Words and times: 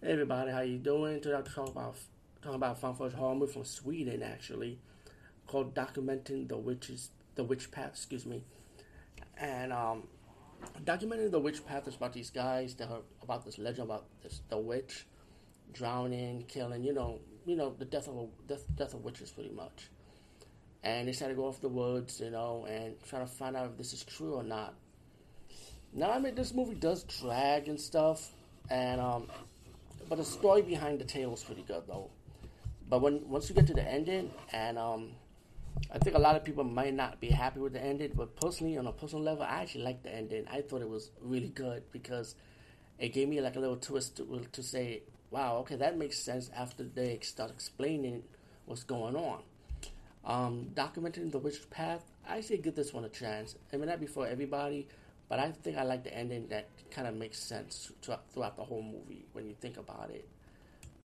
Hey 0.00 0.12
everybody, 0.12 0.52
how 0.52 0.60
you 0.60 0.78
doing? 0.78 1.20
Today 1.20 1.34
I'm 1.34 1.42
talking 1.42 1.72
about 1.72 1.96
talking 2.40 2.54
about 2.54 2.80
found 2.80 3.12
horror 3.14 3.34
movie 3.34 3.52
from 3.52 3.64
Sweden, 3.64 4.22
actually, 4.22 4.78
called 5.48 5.74
"Documenting 5.74 6.48
the 6.48 6.56
Witches, 6.56 7.10
the 7.34 7.42
Witch 7.42 7.72
Path." 7.72 7.94
Excuse 7.94 8.24
me, 8.24 8.44
and 9.36 9.72
um, 9.72 10.04
documenting 10.84 11.32
the 11.32 11.40
witch 11.40 11.66
path 11.66 11.88
is 11.88 11.96
about 11.96 12.12
these 12.12 12.30
guys 12.30 12.76
that 12.76 12.88
are 12.88 13.00
about 13.24 13.44
this 13.44 13.58
legend 13.58 13.90
about 13.90 14.04
this 14.22 14.40
the 14.48 14.56
witch 14.56 15.04
drowning, 15.72 16.44
killing, 16.46 16.84
you 16.84 16.94
know, 16.94 17.18
you 17.44 17.56
know 17.56 17.74
the 17.76 17.84
death 17.84 18.06
of 18.06 18.16
a, 18.18 18.26
death, 18.46 18.62
death 18.76 18.94
of 18.94 19.02
witches, 19.02 19.32
pretty 19.32 19.50
much. 19.50 19.90
And 20.84 21.08
they 21.08 21.12
try 21.12 21.26
to 21.26 21.34
go 21.34 21.46
off 21.46 21.60
the 21.60 21.68
woods, 21.68 22.20
you 22.20 22.30
know, 22.30 22.68
and 22.70 22.94
try 23.08 23.18
to 23.18 23.26
find 23.26 23.56
out 23.56 23.66
if 23.66 23.76
this 23.76 23.92
is 23.92 24.04
true 24.04 24.34
or 24.34 24.44
not. 24.44 24.74
Now, 25.92 26.12
I 26.12 26.20
mean, 26.20 26.36
this 26.36 26.54
movie 26.54 26.76
does 26.76 27.02
drag 27.02 27.66
and 27.66 27.80
stuff, 27.80 28.30
and 28.70 29.00
um, 29.00 29.26
but 30.08 30.18
the 30.18 30.24
story 30.24 30.62
behind 30.62 30.98
the 30.98 31.04
tale 31.04 31.34
is 31.34 31.42
pretty 31.42 31.62
good 31.62 31.82
though. 31.86 32.10
But 32.88 33.02
when 33.02 33.28
once 33.28 33.48
you 33.48 33.54
get 33.54 33.66
to 33.66 33.74
the 33.74 33.86
ending, 33.86 34.30
and 34.52 34.78
um, 34.78 35.10
I 35.92 35.98
think 35.98 36.16
a 36.16 36.18
lot 36.18 36.36
of 36.36 36.44
people 36.44 36.64
might 36.64 36.94
not 36.94 37.20
be 37.20 37.28
happy 37.28 37.60
with 37.60 37.74
the 37.74 37.82
ending, 37.82 38.12
but 38.14 38.34
personally, 38.36 38.78
on 38.78 38.86
a 38.86 38.92
personal 38.92 39.24
level, 39.24 39.42
I 39.42 39.62
actually 39.62 39.84
liked 39.84 40.04
the 40.04 40.14
ending. 40.14 40.46
I 40.50 40.62
thought 40.62 40.80
it 40.80 40.88
was 40.88 41.10
really 41.20 41.48
good 41.48 41.82
because 41.92 42.34
it 42.98 43.10
gave 43.10 43.28
me 43.28 43.40
like 43.40 43.56
a 43.56 43.60
little 43.60 43.76
twist 43.76 44.16
to, 44.16 44.46
to 44.52 44.62
say, 44.62 45.02
"Wow, 45.30 45.58
okay, 45.58 45.76
that 45.76 45.98
makes 45.98 46.18
sense." 46.18 46.50
After 46.56 46.84
they 46.84 47.18
start 47.20 47.50
explaining 47.50 48.22
what's 48.64 48.84
going 48.84 49.16
on, 49.16 49.42
um, 50.24 50.70
documenting 50.74 51.30
the 51.30 51.38
witch 51.38 51.68
path, 51.70 52.02
I 52.26 52.40
say 52.40 52.56
give 52.56 52.74
this 52.74 52.94
one 52.94 53.04
a 53.04 53.10
chance. 53.10 53.56
It 53.70 53.78
may 53.78 53.86
not 53.86 54.00
be 54.00 54.06
for 54.06 54.26
everybody, 54.26 54.88
but 55.28 55.38
I 55.38 55.52
think 55.52 55.76
I 55.76 55.82
like 55.82 56.04
the 56.04 56.14
ending 56.14 56.48
that 56.48 56.68
kind 56.90 57.06
of 57.06 57.14
makes 57.14 57.38
sense 57.38 57.92
throughout, 58.02 58.56
the 58.56 58.64
whole 58.64 58.82
movie 58.82 59.26
when 59.32 59.46
you 59.46 59.54
think 59.60 59.76
about 59.76 60.10
it. 60.10 60.28